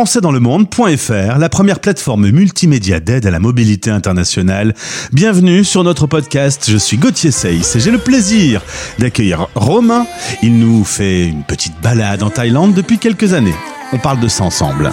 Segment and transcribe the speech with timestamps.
[0.00, 4.74] françaisdanslemonde.fr, la première plateforme multimédia d'aide à la mobilité internationale.
[5.12, 6.70] Bienvenue sur notre podcast.
[6.70, 8.62] Je suis Gauthier Seyss et j'ai le plaisir
[8.98, 10.06] d'accueillir Romain.
[10.42, 13.52] Il nous fait une petite balade en Thaïlande depuis quelques années.
[13.92, 14.90] On parle de ça ensemble.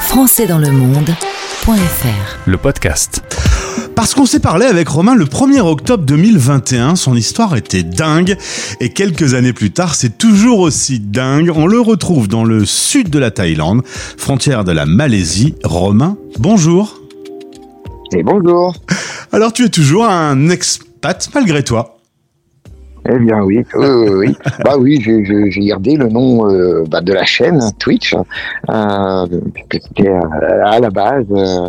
[0.00, 3.22] françaisdanslemonde.fr Le podcast.
[3.94, 8.36] Parce qu'on s'est parlé avec Romain le 1er octobre 2021, son histoire était dingue
[8.80, 11.50] et quelques années plus tard, c'est toujours aussi dingue.
[11.54, 13.82] On le retrouve dans le sud de la Thaïlande,
[14.16, 15.54] frontière de la Malaisie.
[15.62, 17.00] Romain, bonjour.
[18.16, 18.74] Et bonjour.
[19.32, 21.93] Alors tu es toujours un expat malgré toi.
[23.06, 24.36] Eh bien oui, oui, oui, oui.
[24.64, 28.14] bah oui, j'ai gardé le nom euh, bah, de la chaîne Twitch,
[28.70, 31.68] euh, puisque c'était euh, à la base euh,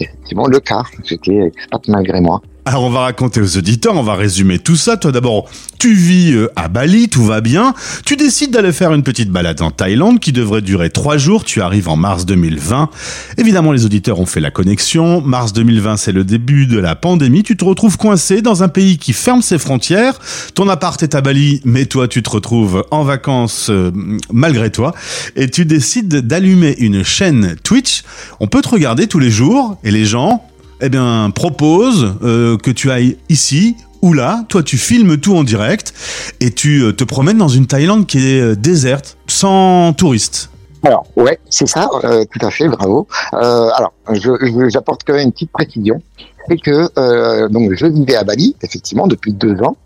[0.00, 0.82] effectivement le cas.
[1.04, 2.42] J'étais expat malgré moi.
[2.64, 4.96] Alors on va raconter aux auditeurs, on va résumer tout ça.
[4.96, 7.74] Toi d'abord, tu vis euh, à Bali, tout va bien.
[8.06, 11.42] Tu décides d'aller faire une petite balade en Thaïlande qui devrait durer trois jours.
[11.42, 12.88] Tu arrives en mars 2020.
[13.36, 15.20] Évidemment, les auditeurs ont fait la connexion.
[15.20, 17.42] Mars 2020, c'est le début de la pandémie.
[17.42, 20.14] Tu te retrouves coincé dans un pays qui ferme ses frontières.
[20.54, 23.90] Ton appart est à Bali, mais toi, tu te retrouves en vacances euh,
[24.32, 24.94] malgré toi.
[25.34, 28.04] Et tu décides d'allumer une chaîne Twitch.
[28.38, 30.44] On peut te regarder tous les jours et les gens
[30.82, 34.44] eh bien, propose euh, que tu ailles ici ou là.
[34.48, 35.94] Toi, tu filmes tout en direct
[36.40, 40.50] et tu euh, te promènes dans une Thaïlande qui est euh, déserte, sans touristes.
[40.84, 43.06] Alors ouais, c'est ça, tout à fait, bravo.
[43.30, 46.02] Alors, je- je- j'apporte quand même une petite précision,
[46.48, 49.76] c'est que euh, donc je vivais à Bali effectivement depuis deux ans,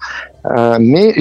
[0.47, 1.15] euh, mais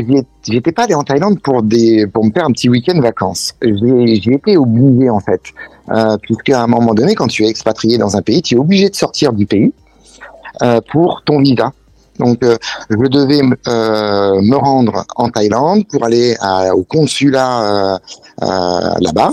[0.44, 3.54] j'étais pas allé en Thaïlande pour des pour me faire un petit week-end vacances.
[3.62, 5.42] J'ai étais obligé en fait,
[5.92, 8.58] euh, puisque à un moment donné, quand tu es expatrié dans un pays, tu es
[8.58, 9.74] obligé de sortir du pays
[10.62, 11.72] euh, pour ton visa.
[12.18, 12.58] Donc, euh,
[12.90, 16.36] je devais euh, me rendre en Thaïlande pour aller
[16.74, 17.98] au consulat euh,
[18.44, 19.32] euh, là-bas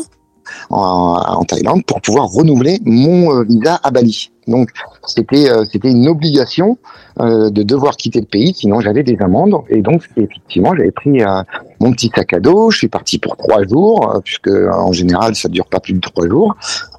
[0.71, 4.32] en, en Thaïlande pour pouvoir renouveler mon euh, visa à Bali.
[4.49, 4.71] Donc
[5.07, 6.79] c'était euh, c'était une obligation
[7.21, 9.55] euh, de devoir quitter le pays, sinon j'avais des amendes.
[9.69, 11.43] Et donc effectivement j'avais pris euh,
[11.81, 14.93] mon petit sac à dos, je suis parti pour trois jours, euh, puisque euh, en
[14.93, 16.57] général ça dure pas plus de trois jours.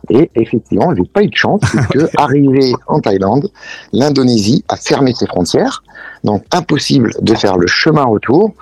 [0.10, 3.50] Et effectivement j'ai pas eu de chance puisque arrivé en Thaïlande,
[3.92, 5.84] l'Indonésie a fermé ses frontières,
[6.24, 8.54] donc impossible de faire le chemin retour.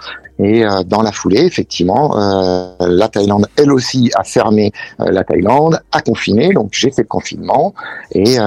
[0.41, 5.24] Et euh, dans la foulée, effectivement, euh, la Thaïlande, elle aussi, a fermé euh, la
[5.24, 6.52] Thaïlande, a confiné.
[6.52, 7.74] Donc j'ai fait le confinement
[8.13, 8.38] et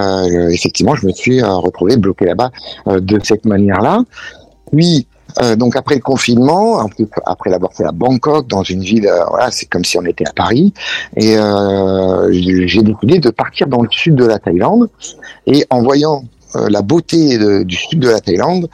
[0.51, 2.51] effectivement, je me suis retrouvé bloqué là-bas
[2.87, 4.01] de cette manière-là.
[4.73, 5.07] Puis
[5.57, 6.87] donc après le confinement,
[7.25, 10.33] après l'avoir fait à Bangkok, dans une ville, voilà, c'est comme si on était à
[10.33, 10.73] Paris.
[11.17, 11.37] Et
[12.31, 14.89] j'ai décidé de partir dans le sud de la Thaïlande.
[15.47, 16.25] Et en voyant
[16.55, 18.69] la beauté du sud de la Thaïlande,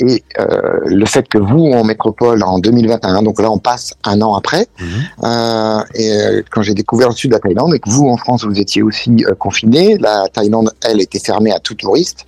[0.00, 4.20] et euh, le fait que vous, en métropole, en 2021, donc là on passe un
[4.22, 7.90] an après, euh, et euh, quand j'ai découvert le sud de la Thaïlande, et que
[7.90, 11.74] vous, en France, vous étiez aussi euh, confinés, la Thaïlande, elle, était fermée à tout
[11.74, 12.26] touriste,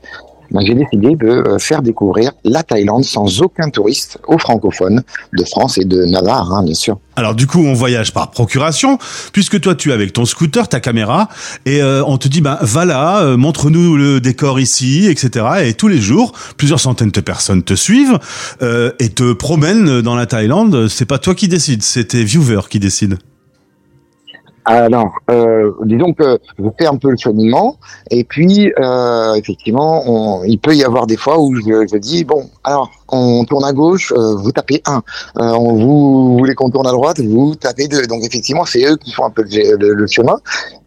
[0.59, 5.03] j'ai décidé de euh, faire découvrir la Thaïlande sans aucun touriste aux francophones
[5.33, 6.99] de France et de Navarre, hein, bien sûr.
[7.17, 8.99] Alors du coup, on voyage par procuration,
[9.33, 11.29] puisque toi, tu es avec ton scooter, ta caméra,
[11.67, 15.47] et euh, on te dit, ben va là, euh, montre-nous le décor ici, etc.
[15.65, 18.19] Et tous les jours, plusieurs centaines de personnes te suivent
[18.63, 20.89] euh, et te promènent dans la Thaïlande.
[20.89, 23.17] C'est pas toi qui décides, c'est tes viewers qui décident.
[24.65, 27.79] Alors, euh, disons que je fais un peu le cheminement,
[28.11, 32.49] et puis euh, effectivement, on, il peut y avoir des fois où je, dis bon,
[32.65, 35.01] alors on tourne à gauche, euh, vous tapez 1, euh,
[35.39, 38.07] on, vous voulez qu'on tourne à droite, vous tapez 2.
[38.07, 40.37] Donc effectivement, c'est eux qui font un peu le chemin,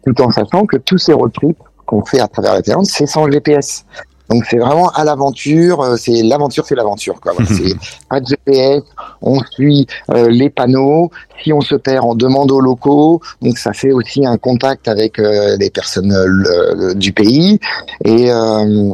[0.06, 3.06] tout en sachant que tous ces road trips qu'on fait à travers la Thaïlande, c'est
[3.06, 3.84] sans GPS.
[4.30, 7.20] Donc c'est vraiment à l'aventure, euh, c'est l'aventure, c'est l'aventure.
[7.20, 7.32] quoi.
[7.32, 7.74] Voilà, c'est
[8.08, 8.82] pas de GPS,
[9.20, 11.10] on suit euh, les panneaux.
[11.42, 13.20] Si on se perd, on demande aux locaux.
[13.42, 17.58] Donc ça fait aussi un contact avec euh, les personnes euh, le- du pays.
[18.04, 18.90] Et euh,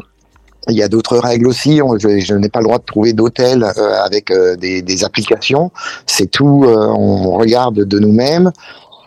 [0.68, 1.80] il y a d'autres règles aussi.
[1.82, 5.04] On- je je n'ai pas le droit de trouver d'hôtel euh, avec euh, des, des
[5.04, 5.70] applications.
[6.06, 6.64] C'est tout.
[6.66, 8.50] euh, on regarde de nous-mêmes.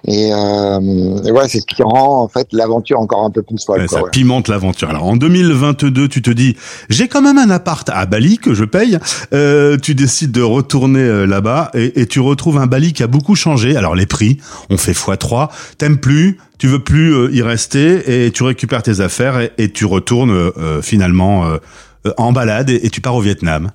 [0.05, 3.63] Et, euh, et voilà, c'est ce qui rend en fait l'aventure encore un peu plus
[3.63, 3.81] folle.
[3.81, 4.11] Ouais, quoi, ça ouais.
[4.11, 4.89] pimente l'aventure.
[4.89, 6.57] Alors en 2022, tu te dis,
[6.89, 9.00] j'ai quand même un appart à Bali que je paye.
[9.33, 13.07] Euh, tu décides de retourner euh, là-bas et, et tu retrouves un Bali qui a
[13.07, 13.75] beaucoup changé.
[13.77, 14.38] Alors les prix,
[14.69, 15.50] on fait x3.
[15.77, 19.71] T'aimes plus, tu veux plus euh, y rester et tu récupères tes affaires et, et
[19.71, 21.57] tu retournes euh, finalement euh,
[22.06, 23.71] euh, en balade et, et tu pars au Vietnam.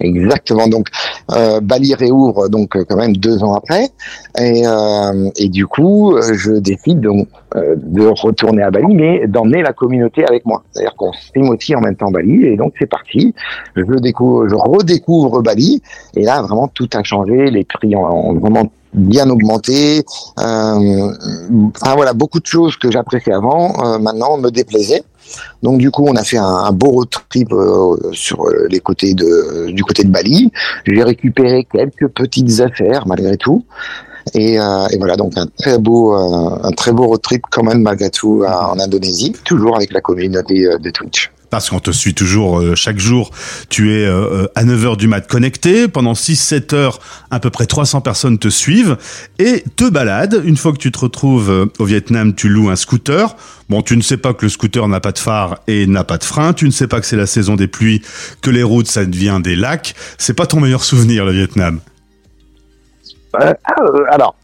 [0.00, 0.66] Exactement.
[0.68, 0.88] Donc,
[1.32, 3.88] euh, Bali réouvre donc euh, quand même deux ans après,
[4.38, 9.26] et, euh, et du coup, euh, je décide donc euh, de retourner à Bali, mais
[9.28, 10.64] d'emmener la communauté avec moi.
[10.72, 13.34] C'est-à-dire qu'on stream aussi en même temps Bali, et donc c'est parti.
[13.76, 15.80] Je découvre, je redécouvre Bali,
[16.16, 17.50] et là vraiment tout a changé.
[17.50, 20.04] Les prix ont, ont vraiment bien augmenté.
[20.38, 21.12] Euh,
[21.76, 25.04] enfin voilà, beaucoup de choses que j'appréciais avant, maintenant me déplaisaient.
[25.62, 27.52] Donc du coup, on a fait un, beau road trip
[28.12, 30.52] sur les côtés de du côté de Bali.
[30.86, 33.64] J'ai récupéré quelques petites affaires malgré tout.
[34.32, 38.10] Et, et, voilà, donc un très beau, un très beau road trip quand même malgré
[38.10, 42.74] tout en Indonésie, toujours avec la communauté de Twitch parce qu'on te suit toujours euh,
[42.74, 43.30] chaque jour.
[43.68, 45.88] Tu es euh, euh, à 9h du mat connecté.
[45.88, 46.98] Pendant 6-7 heures,
[47.30, 48.96] à peu près 300 personnes te suivent
[49.38, 50.42] et te baladent.
[50.44, 53.36] Une fois que tu te retrouves au Vietnam, tu loues un scooter.
[53.68, 56.18] Bon, tu ne sais pas que le scooter n'a pas de phare et n'a pas
[56.18, 56.52] de frein.
[56.52, 58.02] Tu ne sais pas que c'est la saison des pluies,
[58.42, 59.94] que les routes, ça devient des lacs.
[60.18, 61.80] C'est pas ton meilleur souvenir, le Vietnam.
[64.10, 64.36] alors,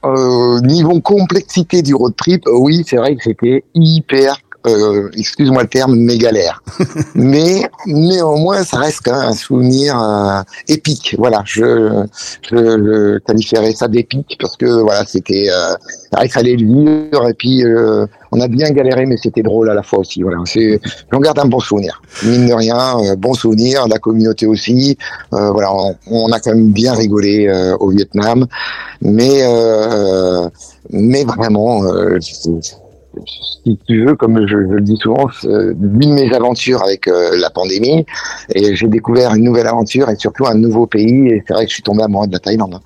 [0.62, 4.37] niveau complexité du road trip, oui, c'est vrai que c'était hyper
[4.67, 6.62] euh, excuse-moi le terme, mes galères.
[7.15, 11.15] mais néanmoins, ça reste quand même un souvenir euh, épique.
[11.19, 12.05] Voilà, je,
[12.51, 15.75] je, qualifierais ça d'épique parce que voilà, c'était, euh,
[16.23, 19.75] il fallait le vivre et puis euh, on a bien galéré, mais c'était drôle à
[19.75, 20.23] la fois aussi.
[20.23, 20.81] Voilà, c'est,
[21.11, 22.03] j'en garde un bon souvenir.
[22.25, 23.89] Mine de rien, bon souvenir.
[23.89, 24.97] La communauté aussi.
[25.31, 28.47] voilà, on, on, a quand même bien rigolé au Vietnam,
[29.01, 29.43] mais
[30.91, 31.83] mais vraiment
[33.27, 37.51] si tu veux, comme je, le dis souvent, l'une de mes aventures avec euh, la
[37.51, 38.07] pandémie,
[38.55, 41.71] et j'ai découvert une nouvelle aventure et surtout un nouveau pays, et c'est vrai que
[41.71, 42.79] je suis tombé amoureux de la Thaïlande.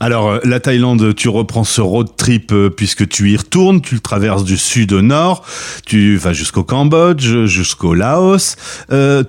[0.00, 3.94] Alors, euh, la Thaïlande, tu reprends ce road trip euh, puisque tu y retournes, tu
[3.94, 5.46] le traverses du sud au nord,
[5.86, 8.56] tu vas jusqu'au Cambodge, jusqu'au Laos,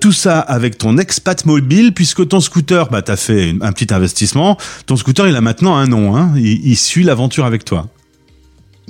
[0.01, 4.57] tout ça avec ton expat mobile puisque ton scooter, bah, t'as fait un petit investissement,
[4.85, 7.87] ton scooter, il a maintenant un nom, hein, il suit l'aventure avec toi.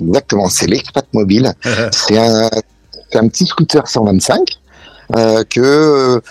[0.00, 1.52] Exactement, c'est l'expat mobile.
[1.92, 2.50] c'est un,
[3.14, 4.58] un, petit scooter 125
[5.16, 6.22] euh, que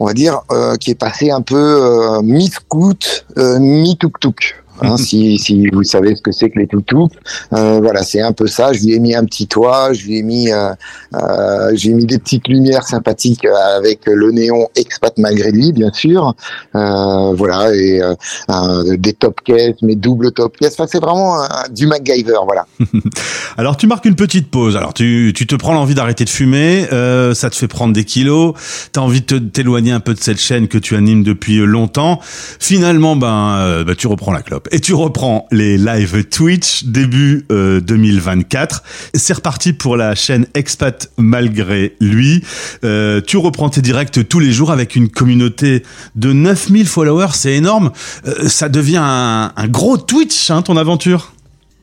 [0.00, 4.54] on va dire euh, qui est passé un peu euh, mi-scoot, euh, mi-tuk-tuk.
[4.82, 7.08] Hein, si, si vous savez ce que c'est que les toutous,
[7.52, 8.72] euh, voilà, c'est un peu ça.
[8.72, 10.70] Je lui ai mis un petit toit, je lui ai mis, euh,
[11.14, 16.34] euh, j'ai mis des petites lumières sympathiques avec le néon expat malgré lui, bien sûr.
[16.74, 20.74] Euh, voilà, et euh, des top cases, mais double top cases.
[20.74, 21.36] Enfin, c'est vraiment
[21.70, 22.66] du MacGyver, voilà.
[23.56, 24.76] Alors, tu marques une petite pause.
[24.76, 26.86] Alors, tu, tu te prends l'envie d'arrêter de fumer,
[27.34, 28.54] ça te fait prendre des kilos.
[28.92, 32.20] T'as envie de t'éloigner un peu de cette chaîne que tu animes depuis longtemps.
[32.22, 38.76] Finalement, ben, ben tu reprends la clope et tu reprends les live Twitch début 2024.
[38.76, 42.42] Euh, C'est reparti pour la chaîne Expat malgré lui.
[42.84, 45.84] Euh, tu reprends tes directs tous les jours avec une communauté
[46.16, 47.90] de 9000 followers, c'est énorme.
[48.26, 51.32] Euh, ça devient un, gros Twitch, hein, ton aventure.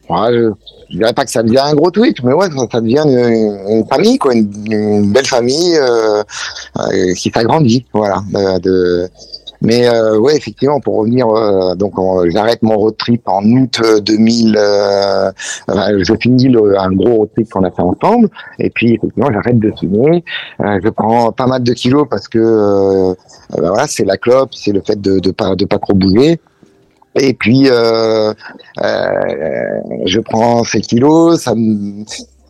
[0.10, 0.32] Ouais,
[0.92, 4.18] je, dirais pas que ça devient un gros Twitch, mais ouais, ça, devient une, famille,
[4.18, 5.76] quoi, une, belle famille
[7.16, 8.24] qui s'agrandit, voilà.
[9.66, 11.94] Mais euh, ouais, effectivement, pour revenir, euh, donc
[12.30, 14.56] j'arrête mon road trip en août 2000.
[14.58, 15.32] Euh,
[15.70, 18.30] euh, je finis le, un gros road trip qu'on a fait ensemble,
[18.60, 20.24] et puis effectivement, j'arrête de fumer.
[20.60, 23.16] je prends pas mal de kilos parce que
[23.58, 26.40] ben voilà, c'est la clope, c'est le fait de de pas de pas trop bouger.
[27.16, 28.34] Et puis, euh,
[28.84, 32.04] euh, je prends ces kilos, ça me,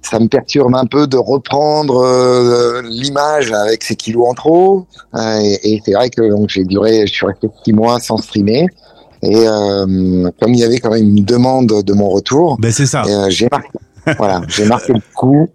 [0.06, 4.88] ça me perturbe un peu de reprendre euh, l'image avec ces kilos en trop.
[5.16, 8.68] Euh, et, c'est vrai que donc j'ai duré, je suis resté six mois sans streamer.
[9.24, 12.86] Et euh, comme il y avait quand même une demande de mon retour, ben c'est
[12.86, 13.04] ça.
[13.30, 13.69] j'ai marqué,
[14.18, 15.50] voilà, j'ai marqué le coup.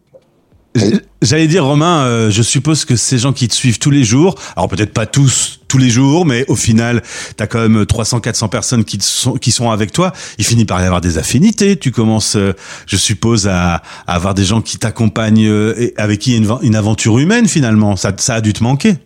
[1.23, 4.37] J'allais dire Romain, euh, je suppose que ces gens qui te suivent tous les jours,
[4.57, 7.03] alors peut-être pas tous tous les jours, mais au final,
[7.37, 10.65] tu as quand même 300 400 personnes qui sont qui sont avec toi, il finit
[10.65, 12.55] par y avoir des affinités, tu commences euh,
[12.87, 16.55] je suppose à, avoir des gens qui t'accompagnent euh, et avec qui il y a
[16.61, 18.97] une, une aventure humaine finalement, ça ça a dû te manquer.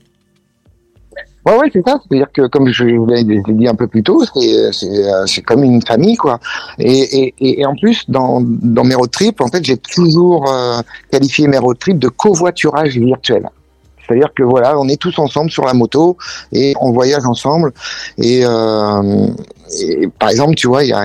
[1.46, 2.00] Ouais, ouais, c'est ça.
[2.02, 5.62] C'est-à-dire que, comme je vous l'ai dit un peu plus tôt, c'est, c'est, c'est comme
[5.62, 6.40] une famille, quoi.
[6.78, 10.80] Et, et, et en plus, dans, dans mes road trips, en fait, j'ai toujours euh,
[11.10, 13.48] qualifié mes road trips de covoiturage virtuel.
[14.06, 16.16] C'est-à-dire que voilà, on est tous ensemble sur la moto
[16.52, 17.72] et on voyage ensemble.
[18.18, 19.28] Et, euh,
[20.18, 21.04] par exemple, tu vois, y a,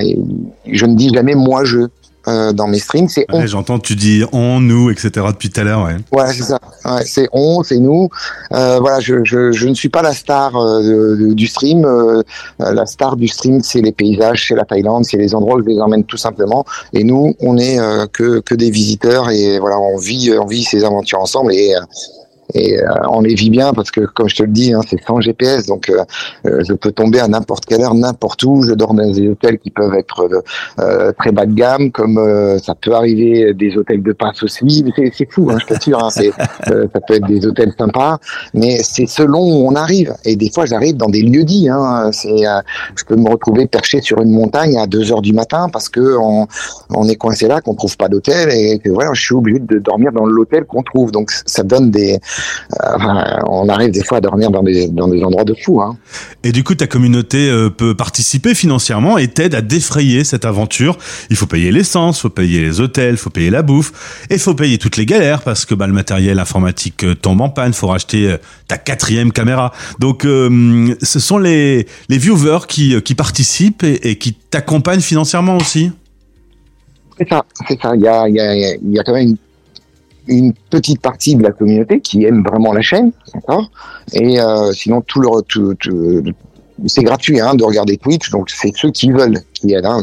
[0.66, 1.88] je ne dis jamais moi je.
[2.30, 3.46] Euh, dans mes streams, c'est on.
[3.46, 5.10] J'entends, tu dis on, nous, etc.
[5.28, 5.96] depuis tout à l'heure, ouais.
[6.12, 6.60] Ouais, c'est ça.
[6.86, 8.10] Ouais, c'est on, c'est nous.
[8.54, 11.88] Euh, voilà, je, je, je, ne suis pas la star euh, du stream.
[12.60, 15.70] La star du stream, c'est les paysages, c'est la Thaïlande, c'est les endroits où je
[15.70, 16.66] les emmène tout simplement.
[16.94, 17.78] Et nous, on est
[18.12, 21.74] que que des visiteurs et voilà, on vit on vit ces aventures ensemble et
[22.54, 22.78] et
[23.10, 25.66] on les vit bien parce que, comme je te le dis, hein, c'est sans GPS,
[25.68, 25.92] donc
[26.46, 28.64] je peux tomber à n'importe quelle heure, n'importe où.
[28.64, 30.28] Je dors dans des hôtels qui peuvent être
[31.18, 32.18] très bas de gamme, comme
[32.62, 34.84] ça peut arriver des hôtels de passe aussi.
[35.14, 36.04] C'est fou, hein, je t'assure.
[36.04, 36.10] Hein,
[36.66, 38.18] ça peut être des hôtels sympas,
[38.54, 40.16] mais c'est selon où on arrive.
[40.26, 41.70] Et des fois, j'arrive dans des lieux dits.
[41.70, 42.44] Hein, c'est,
[42.96, 46.18] je peux me retrouver perché sur une montagne à 2 heures du matin parce que
[46.18, 46.48] on,
[46.90, 49.80] on est coincé là, qu'on trouve pas d'hôtel et que voilà, je suis obligé de
[49.80, 51.12] dormir dans l'hôtel qu'on trouve.
[51.12, 52.20] Donc ça donne des,
[52.74, 55.82] euh, on arrive des fois à dormir dans des dans des endroits de fou.
[55.82, 55.98] Hein.
[56.44, 60.98] Et du coup, ta communauté euh, peut participer financièrement et t'aide à défrayer cette aventure.
[61.30, 64.78] Il faut payer l'essence, faut payer les hôtels, faut payer la bouffe et faut payer
[64.78, 68.36] toutes les galères parce que bah, le matériel informatique euh, tombe en panne, faut racheter
[68.68, 69.72] ta quatrième caméra.
[70.00, 75.92] Donc ce sont les les viewers qui qui participent et, et qui t'accompagnent financièrement aussi.
[77.20, 77.96] C'est ça, c'est ça.
[77.96, 79.38] Il y a, il y, a, il y a quand même une,
[80.28, 83.72] une, petite partie de la communauté qui aime vraiment la chaîne, d'accord?
[84.14, 85.76] Et euh, sinon, tout le, tout,
[86.88, 90.02] c'est gratuit hein, de regarder Twitch, donc c'est ceux qui veulent qui aident, hein,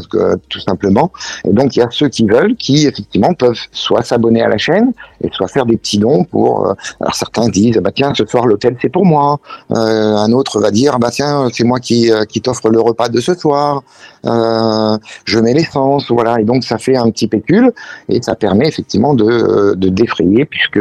[0.49, 1.11] tout simplement.
[1.45, 4.57] Et donc il y a ceux qui veulent, qui effectivement peuvent soit s'abonner à la
[4.57, 4.93] chaîne
[5.23, 6.67] et soit faire des petits dons pour.
[6.67, 9.39] Euh, alors certains disent bah tiens ce soir l'hôtel c'est pour moi.
[9.71, 13.09] Euh, un autre va dire bah tiens c'est moi qui euh, qui t'offre le repas
[13.09, 13.83] de ce soir.
[14.25, 16.39] Euh, je mets l'essence, voilà.
[16.39, 17.71] Et donc ça fait un petit pécule
[18.09, 20.79] et ça permet effectivement de de défrayer puisque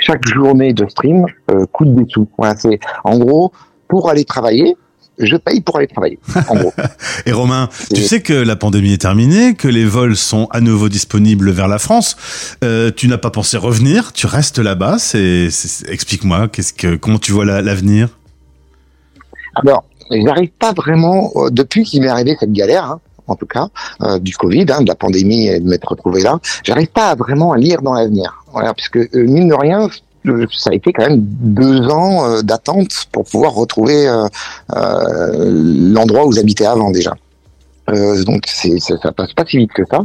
[0.00, 1.26] chaque journée de stream
[1.72, 2.26] coûte des sous.
[2.38, 3.52] Voilà, c'est en gros
[3.88, 4.76] pour aller travailler
[5.18, 6.18] je paye pour aller travailler,
[6.48, 6.72] en gros.
[7.26, 10.88] Et Romain, tu sais que la pandémie est terminée, que les vols sont à nouveau
[10.88, 12.16] disponibles vers la France.
[12.64, 14.96] Euh, tu n'as pas pensé revenir, tu restes là-bas.
[15.14, 18.08] Explique-moi, qu'est-ce que, comment tu vois l'avenir?
[19.54, 22.84] Alors, j'arrive pas vraiment euh, depuis qu'il m'est arrivé cette galère.
[22.84, 23.68] Hein, en tout cas,
[24.02, 27.52] euh, du Covid, hein, de la pandémie et de m'être retrouvé là, j'arrive pas vraiment
[27.52, 28.44] à lire dans l'avenir.
[28.52, 29.88] Voilà, puisque euh, mine de rien,
[30.52, 34.26] ça a été quand même deux ans euh, d'attente pour pouvoir retrouver euh,
[34.74, 35.50] euh,
[35.92, 37.14] l'endroit où j'habitais avant déjà.
[38.24, 40.00] donc ça, ça, passe pas si vite que ça.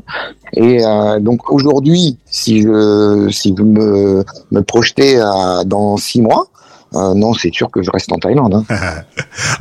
[0.53, 0.79] Et
[1.21, 5.17] donc aujourd'hui, si je si vous me me projetez
[5.65, 6.47] dans six mois,
[6.95, 8.55] euh, non, c'est sûr que je reste en Thaïlande.
[8.55, 8.75] Hein.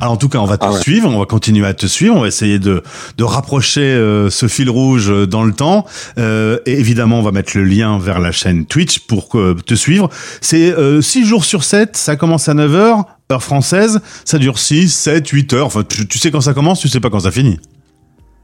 [0.01, 2.17] Alors en tout cas, on va te ah suivre, on va continuer à te suivre,
[2.17, 2.83] on va essayer de,
[3.19, 5.85] de rapprocher euh, ce fil rouge dans le temps.
[6.17, 10.09] Euh, et évidemment, on va mettre le lien vers la chaîne Twitch pour te suivre.
[10.41, 15.29] C'est 6 jours sur 7, ça commence à 9h, heure française, ça dure 6, 7,
[15.29, 15.67] 8 heures.
[15.67, 17.59] Enfin, tu, tu sais quand ça commence, tu sais pas quand ça finit.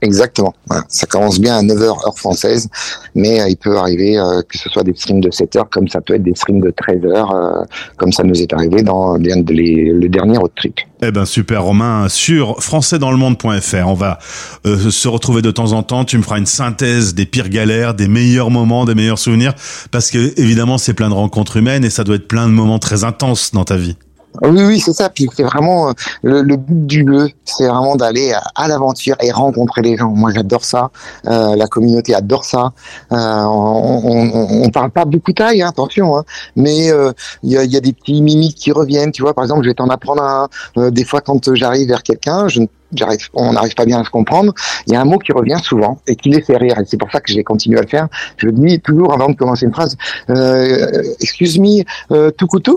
[0.05, 0.53] Exactement.
[0.89, 2.69] Ça commence bien à 9h heure française,
[3.15, 5.89] mais euh, il peut arriver euh, que ce soit des streams de 7 heures, comme
[5.89, 7.65] ça peut être des streams de 13 heures, euh,
[7.97, 10.87] comme ça nous est arrivé dans les, le dernier autre truc.
[11.03, 14.19] Eh ben super Romain, sur françaisdanslemonde.fr, on va
[14.65, 18.09] se retrouver de temps en temps, tu me feras une synthèse des pires galères, des
[18.09, 19.55] meilleurs moments, des meilleurs souvenirs,
[19.91, 22.79] parce que évidemment c'est plein de rencontres humaines et ça doit être plein de moments
[22.79, 23.97] très intenses dans ta vie.
[24.43, 25.09] Oui, oui, c'est ça.
[25.09, 29.83] Puis c'est vraiment euh, le, but du jeu, c'est vraiment d'aller à, l'aventure et rencontrer
[29.83, 30.11] les gens.
[30.11, 30.91] Moi, j'adore ça.
[31.27, 32.73] Euh, la communauté adore ça.
[33.13, 36.25] Euh, on, on, parle pas beaucoup taille, hein, attention, hein,
[36.57, 36.89] mais
[37.43, 39.13] il y, a, des petits mimiques qui reviennent.
[39.13, 40.91] Tu vois, par exemple, je vais t'en apprendre un.
[40.91, 42.61] Des fois, quand j'arrive vers quelqu'un, je
[43.35, 44.53] on n'arrive pas bien à se comprendre.
[44.87, 46.79] Il y a un mot qui revient souvent et qui les fait rire.
[46.79, 48.09] Et c'est pour ça que je vais continuer à le faire.
[48.37, 49.97] Je dis toujours avant de commencer une phrase.
[50.31, 51.83] Euh, excuse me,
[52.13, 52.31] euh,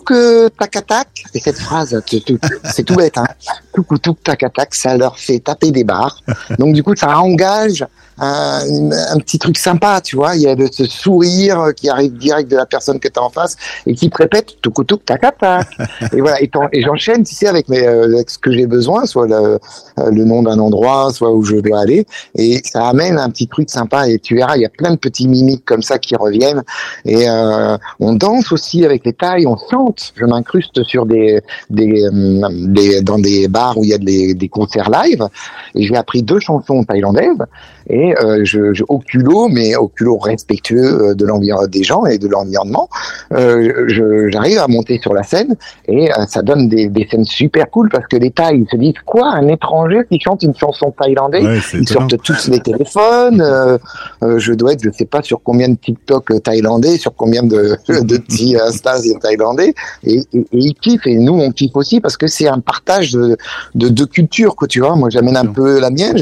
[0.05, 1.07] que euh, tac.
[1.33, 3.17] Et cette phrase, c'est tout bête.
[3.17, 3.27] Hein.
[3.73, 6.21] Touc tac ça leur fait taper des barres.
[6.59, 7.85] Donc du coup, ça engage
[8.19, 10.35] un, petit truc sympa, tu vois.
[10.35, 13.29] Il y a ce sourire qui arrive direct de la personne que tu as en
[13.29, 13.55] face
[13.85, 15.67] et qui te répète touc tac tac.
[16.13, 16.41] Et voilà.
[16.41, 19.59] Et, j'enchaîne, tu sais, euh, avec ce que j'ai besoin, soit le,
[19.99, 22.05] euh, le nom d'un endroit, soit où je dois aller.
[22.35, 24.09] Et ça amène un petit truc sympa.
[24.09, 26.63] Et tu verras, il y a plein de petits mimiques comme ça qui reviennent.
[27.05, 30.13] Et euh, on danse aussi avec les tailles, on chante.
[30.15, 34.33] Je m'incruste sur des, des, euh, des, dans des bars où il y a des,
[34.33, 35.27] des concerts live.
[35.75, 37.43] Et j'ai appris deux chansons thaïlandaises.
[37.89, 42.17] Et euh, je, je, au culot, mais au culot respectueux de l'environnement des gens et
[42.17, 42.89] de l'environnement,
[43.33, 45.55] euh, j'arrive à monter sur la scène
[45.87, 49.31] et ça donne des, des scènes super cool parce que les Thaïs se disent quoi
[49.33, 51.63] un étranger qui chantent une chanson thaïlandaise?
[51.73, 53.41] Ils sortent tous les téléphones.
[53.41, 53.77] Euh,
[54.23, 57.77] euh, je dois être, je sais pas sur combien de TikTok thaïlandais, sur combien de,
[57.87, 59.73] de petits Insta thaïlandais.
[60.03, 61.07] Et, et, ils kiffent.
[61.07, 63.37] Et nous, on kiffe aussi parce que c'est un partage de,
[63.75, 64.95] de, de culture, quoi, tu vois.
[64.95, 66.21] Moi, j'amène un peu la mienne.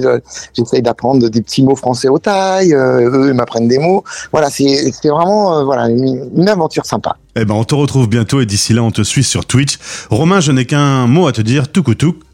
[0.53, 2.74] J'essaye d'apprendre des petits mots français au thaï.
[2.74, 4.03] Euh, eux, ils m'apprennent des mots.
[4.31, 7.17] Voilà, c'est vraiment voilà, une, une aventure sympa.
[7.38, 9.77] Eh ben, on te retrouve bientôt et d'ici là, on te suit sur Twitch.
[10.09, 11.69] Romain, je n'ai qu'un mot à te dire.
[11.71, 11.88] Touk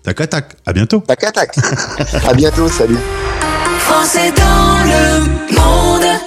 [0.04, 0.56] tac tac.
[0.66, 1.00] À bientôt.
[1.00, 1.56] Tac tac.
[2.28, 2.68] à bientôt.
[2.68, 2.98] Salut.
[3.80, 6.21] Français dans le monde.